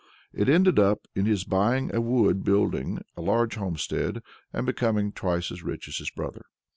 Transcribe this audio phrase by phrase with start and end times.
[0.33, 0.79] It ended
[1.13, 5.97] in his buying a wood, building a large homestead, and becoming twice as rich as
[5.97, 6.47] his brother.